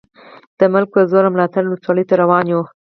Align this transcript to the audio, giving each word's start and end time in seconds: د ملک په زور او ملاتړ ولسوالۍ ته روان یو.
د 0.59 0.61
ملک 0.73 0.87
په 0.93 1.01
زور 1.11 1.23
او 1.27 1.33
ملاتړ 1.35 1.63
ولسوالۍ 1.65 2.03
ته 2.09 2.15
روان 2.21 2.45
یو. 2.53 2.61